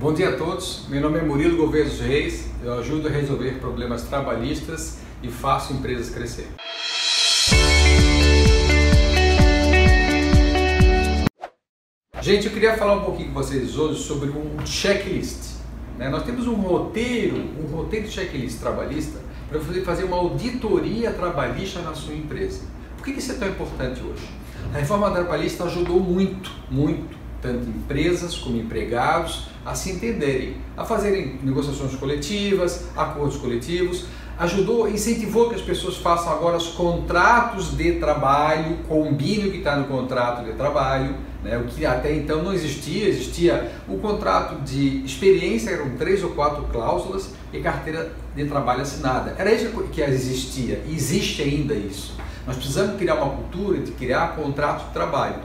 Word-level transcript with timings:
Bom 0.00 0.14
dia 0.14 0.28
a 0.28 0.36
todos, 0.36 0.86
meu 0.88 1.00
nome 1.00 1.18
é 1.18 1.22
Murilo 1.22 1.56
Gouveia 1.56 1.84
dos 1.84 1.98
Reis, 1.98 2.48
eu 2.62 2.72
ajudo 2.78 3.08
a 3.08 3.10
resolver 3.10 3.58
problemas 3.58 4.04
trabalhistas 4.04 4.98
e 5.24 5.28
faço 5.28 5.72
empresas 5.72 6.14
crescer. 6.14 6.46
Gente, 12.22 12.46
eu 12.46 12.52
queria 12.52 12.76
falar 12.76 12.94
um 12.94 13.04
pouquinho 13.04 13.30
com 13.30 13.42
vocês 13.42 13.76
hoje 13.76 14.00
sobre 14.00 14.28
um 14.28 14.64
checklist. 14.64 15.56
Né? 15.98 16.08
Nós 16.08 16.22
temos 16.22 16.46
um 16.46 16.54
roteiro, 16.54 17.36
um 17.60 17.66
roteiro 17.66 18.06
de 18.06 18.12
checklist 18.12 18.60
trabalhista 18.60 19.18
para 19.48 19.58
você 19.58 19.80
fazer 19.80 20.04
uma 20.04 20.18
auditoria 20.18 21.10
trabalhista 21.10 21.82
na 21.82 21.96
sua 21.96 22.14
empresa. 22.14 22.62
Por 22.96 23.04
que 23.04 23.10
isso 23.10 23.32
é 23.32 23.34
tão 23.34 23.48
importante 23.48 24.00
hoje? 24.00 24.28
A 24.72 24.78
reforma 24.78 25.10
trabalhista 25.10 25.64
ajudou 25.64 25.98
muito, 25.98 26.52
muito 26.70 27.18
tanto 27.40 27.68
empresas 27.68 28.36
como 28.36 28.56
empregados, 28.56 29.48
a 29.64 29.74
se 29.74 29.90
entenderem, 29.92 30.56
a 30.76 30.84
fazerem 30.84 31.38
negociações 31.42 31.94
coletivas, 31.94 32.86
acordos 32.96 33.36
coletivos, 33.36 34.06
ajudou, 34.38 34.88
incentivou 34.88 35.48
que 35.48 35.56
as 35.56 35.60
pessoas 35.60 35.96
façam 35.96 36.32
agora 36.32 36.56
os 36.56 36.68
contratos 36.68 37.76
de 37.76 37.94
trabalho, 37.94 38.78
combinem 38.88 39.48
o 39.48 39.50
que 39.50 39.58
está 39.58 39.76
no 39.76 39.86
contrato 39.86 40.44
de 40.44 40.52
trabalho, 40.52 41.16
né? 41.42 41.58
o 41.58 41.64
que 41.64 41.84
até 41.84 42.14
então 42.14 42.42
não 42.42 42.52
existia, 42.52 43.08
existia 43.08 43.72
o 43.88 43.98
contrato 43.98 44.62
de 44.62 45.04
experiência, 45.04 45.70
eram 45.70 45.90
três 45.96 46.22
ou 46.22 46.30
quatro 46.30 46.64
cláusulas, 46.64 47.30
e 47.52 47.60
carteira 47.60 48.12
de 48.36 48.44
trabalho 48.44 48.82
assinada. 48.82 49.34
Era 49.38 49.52
isso 49.52 49.70
que 49.90 50.00
existia, 50.02 50.82
e 50.86 50.94
existe 50.94 51.42
ainda 51.42 51.74
isso. 51.74 52.14
Nós 52.46 52.56
precisamos 52.56 52.96
criar 52.96 53.16
uma 53.16 53.30
cultura 53.30 53.78
de 53.78 53.92
criar 53.92 54.36
contrato 54.36 54.86
de 54.86 54.92
trabalho. 54.92 55.36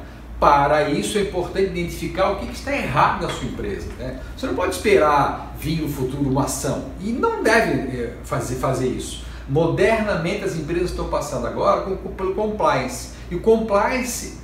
Para 0.44 0.90
isso 0.90 1.18
é 1.18 1.22
importante 1.22 1.68
identificar 1.68 2.32
o 2.32 2.36
que, 2.36 2.52
está 2.52 2.76
errado 2.76 3.22
na 3.22 3.30
sua 3.30 3.48
empresa. 3.48 3.88
Né? 3.98 4.20
Você 4.36 4.46
não 4.46 4.56
pode 4.56 4.76
esperar 4.76 5.56
vir 5.58 5.82
no 5.82 5.88
futuro 5.88 6.30
uma 6.30 6.44
ação 6.44 6.90
e 7.00 7.14
não 7.14 7.42
deve 7.42 7.98
eh, 7.98 8.14
fazer, 8.26 8.56
fazer 8.56 8.90
isso. 8.90 9.24
Modernamente 9.48 10.44
as 10.44 10.58
empresas 10.58 10.90
estão 10.90 11.08
passando 11.08 11.48
agora 11.48 11.96
pelo 12.18 12.36
compliance. 12.36 13.14
E 13.32 13.36
o 13.36 13.40
compliance 13.40 14.38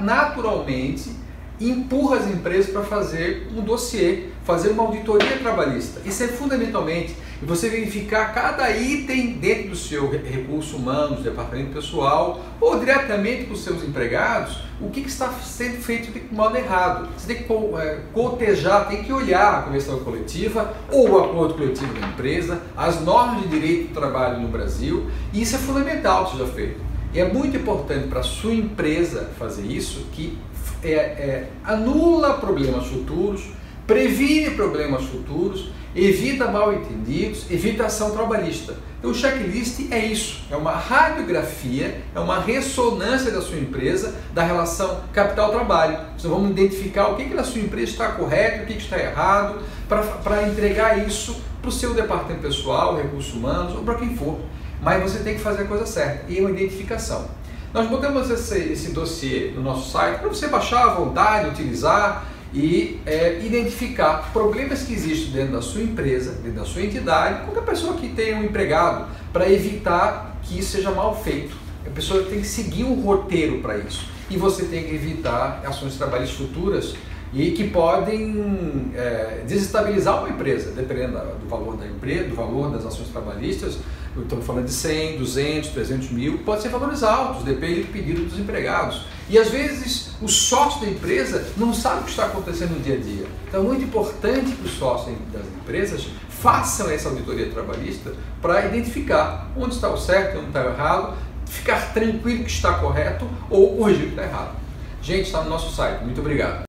naturalmente 0.00 1.12
empurra 1.60 2.16
as 2.18 2.26
empresas 2.26 2.70
para 2.70 2.82
fazer 2.82 3.48
um 3.56 3.62
dossiê, 3.62 4.24
fazer 4.44 4.70
uma 4.70 4.84
auditoria 4.84 5.38
trabalhista. 5.38 6.00
Isso 6.04 6.22
é 6.22 6.28
fundamentalmente 6.28 7.14
você 7.42 7.68
verificar 7.68 8.32
cada 8.32 8.70
item 8.70 9.34
dentro 9.34 9.70
do 9.70 9.76
seu 9.76 10.10
recurso 10.10 10.76
humano, 10.76 11.16
do 11.16 11.22
departamento 11.22 11.74
pessoal 11.74 12.40
ou 12.60 12.78
diretamente 12.78 13.44
com 13.44 13.54
os 13.54 13.62
seus 13.62 13.82
empregados, 13.82 14.58
o 14.80 14.88
que, 14.90 15.02
que 15.02 15.08
está 15.08 15.30
sendo 15.32 15.82
feito 15.82 16.12
de 16.12 16.34
modo 16.34 16.56
errado. 16.56 17.08
Você 17.16 17.34
tem 17.34 17.42
que 17.42 17.52
é, 17.52 18.00
cotejar, 18.12 18.88
tem 18.88 19.02
que 19.02 19.12
olhar 19.12 19.58
a 19.58 19.62
convenção 19.62 19.98
coletiva 20.00 20.74
ou 20.90 21.10
o 21.10 21.18
acordo 21.18 21.54
coletivo 21.54 21.92
da 21.94 22.06
empresa, 22.06 22.62
as 22.76 23.00
normas 23.00 23.42
de 23.42 23.48
direito 23.48 23.88
do 23.88 23.94
trabalho 23.94 24.40
no 24.40 24.48
Brasil, 24.48 25.10
e 25.32 25.42
isso 25.42 25.56
é 25.56 25.58
fundamental 25.58 26.26
que 26.26 26.32
seja 26.32 26.46
feito. 26.46 26.86
E 27.12 27.20
é 27.20 27.32
muito 27.32 27.56
importante 27.56 28.08
para 28.08 28.20
a 28.20 28.22
sua 28.22 28.52
empresa 28.52 29.30
fazer 29.38 29.64
isso, 29.64 30.06
que 30.12 30.36
é, 30.82 30.94
é, 30.94 31.48
anula 31.64 32.34
problemas 32.34 32.86
futuros, 32.86 33.42
previne 33.86 34.50
problemas 34.50 35.04
futuros, 35.04 35.70
evita 35.94 36.50
mal 36.50 36.72
entendidos, 36.72 37.50
evita 37.50 37.86
ação 37.86 38.10
trabalhista. 38.10 38.74
Então, 38.98 39.10
o 39.10 39.14
checklist 39.14 39.90
é 39.90 40.04
isso: 40.04 40.42
é 40.50 40.56
uma 40.56 40.72
radiografia, 40.72 42.02
é 42.14 42.20
uma 42.20 42.40
ressonância 42.40 43.30
da 43.30 43.40
sua 43.40 43.58
empresa 43.58 44.14
da 44.34 44.42
relação 44.42 45.00
capital-trabalho. 45.12 45.98
Então, 46.18 46.30
vamos 46.30 46.50
identificar 46.50 47.08
o 47.08 47.16
que, 47.16 47.26
que 47.26 47.34
na 47.34 47.44
sua 47.44 47.60
empresa 47.60 47.92
está 47.92 48.08
correto, 48.12 48.64
o 48.64 48.66
que, 48.66 48.74
que 48.74 48.82
está 48.82 48.98
errado, 48.98 49.60
para 49.88 50.48
entregar 50.48 51.06
isso 51.06 51.40
para 51.60 51.68
o 51.68 51.72
seu 51.72 51.94
departamento 51.94 52.42
pessoal, 52.42 52.96
recursos 52.96 53.34
humanos 53.34 53.74
ou 53.74 53.82
para 53.82 53.96
quem 53.96 54.16
for. 54.16 54.38
Mas 54.82 55.02
você 55.02 55.20
tem 55.20 55.34
que 55.34 55.40
fazer 55.40 55.62
a 55.62 55.66
coisa 55.66 55.86
certa 55.86 56.30
e 56.30 56.40
uma 56.40 56.50
identificação. 56.50 57.28
Nós 57.76 57.90
botamos 57.90 58.30
esse, 58.30 58.58
esse 58.72 58.92
dossiê 58.92 59.52
no 59.54 59.60
nosso 59.60 59.90
site 59.90 60.20
para 60.20 60.30
você 60.30 60.48
baixar 60.48 60.84
à 60.84 60.94
vontade, 60.94 61.50
utilizar 61.50 62.26
e 62.50 62.98
é, 63.04 63.38
identificar 63.44 64.32
problemas 64.32 64.84
que 64.84 64.94
existem 64.94 65.30
dentro 65.30 65.52
da 65.52 65.60
sua 65.60 65.82
empresa, 65.82 66.32
dentro 66.42 66.60
da 66.60 66.64
sua 66.64 66.80
entidade, 66.80 67.44
qualquer 67.44 67.70
pessoa 67.70 67.92
que 67.92 68.08
tenha 68.08 68.38
um 68.38 68.44
empregado, 68.44 69.08
para 69.30 69.52
evitar 69.52 70.38
que 70.42 70.58
isso 70.58 70.70
seja 70.70 70.90
mal 70.90 71.22
feito. 71.22 71.54
A 71.86 71.90
pessoa 71.90 72.22
tem 72.22 72.40
que 72.40 72.46
seguir 72.46 72.84
um 72.84 72.94
roteiro 73.02 73.58
para 73.58 73.76
isso. 73.76 74.08
E 74.30 74.38
você 74.38 74.64
tem 74.64 74.84
que 74.84 74.94
evitar 74.94 75.60
ações 75.66 75.98
trabalhistas 75.98 76.38
futuras 76.38 76.94
e 77.32 77.50
que 77.50 77.68
podem 77.68 78.92
é, 78.94 79.42
desestabilizar 79.46 80.20
uma 80.20 80.28
empresa, 80.28 80.70
dependendo 80.70 81.18
do 81.40 81.48
valor 81.48 81.76
da 81.76 81.86
empresa, 81.86 82.28
do 82.28 82.34
valor 82.34 82.70
das 82.70 82.86
ações 82.86 83.08
trabalhistas. 83.08 83.78
Estamos 84.16 84.46
falando 84.46 84.64
de 84.64 84.72
100, 84.72 85.18
200, 85.18 85.70
300 85.70 86.10
mil, 86.10 86.38
pode 86.38 86.62
ser 86.62 86.70
valores 86.70 87.02
altos, 87.02 87.44
depende 87.44 87.82
do 87.82 87.92
pedido 87.92 88.24
dos 88.24 88.38
empregados. 88.38 89.04
E 89.28 89.38
às 89.38 89.50
vezes 89.50 90.12
o 90.22 90.28
sócio 90.28 90.80
da 90.80 90.90
empresa 90.90 91.44
não 91.56 91.74
sabe 91.74 92.00
o 92.00 92.04
que 92.04 92.10
está 92.10 92.26
acontecendo 92.26 92.70
no 92.70 92.80
dia 92.80 92.94
a 92.94 92.98
dia. 92.98 93.26
Então 93.46 93.60
é 93.60 93.62
muito 93.62 93.84
importante 93.84 94.52
que 94.52 94.64
os 94.64 94.72
sócios 94.72 95.14
das 95.32 95.44
empresas 95.46 96.08
façam 96.30 96.88
essa 96.90 97.08
auditoria 97.08 97.50
trabalhista 97.50 98.14
para 98.40 98.66
identificar 98.66 99.50
onde 99.56 99.74
está 99.74 99.90
o 99.90 99.98
certo, 99.98 100.38
onde 100.38 100.48
está 100.48 100.64
o 100.64 100.68
errado, 100.68 101.16
ficar 101.44 101.92
tranquilo 101.92 102.44
que 102.44 102.50
está 102.50 102.74
correto 102.74 103.28
ou 103.50 103.76
corrigir 103.76 104.04
o 104.04 104.06
que 104.06 104.10
está 104.10 104.22
errado. 104.22 104.56
Gente, 105.02 105.26
está 105.26 105.42
no 105.42 105.50
nosso 105.50 105.74
site. 105.74 106.04
Muito 106.04 106.20
obrigado. 106.20 106.65